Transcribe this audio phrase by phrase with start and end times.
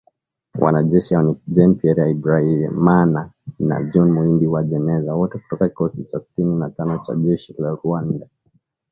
[0.59, 6.55] Wanajeshi hao ni Jean Pierre Habyarimana na John Muhindi Uwajeneza, wote kutoka kikosi cha sitini
[6.59, 8.29] na tano cha jeshi la Rwanda